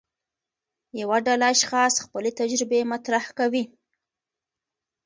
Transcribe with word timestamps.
یوه 1.01 1.17
ډله 1.27 1.45
اشخاص 1.55 1.93
خپلې 2.05 2.31
تجربې 2.39 2.81
مطرح 2.93 3.25
کوي. 3.37 3.63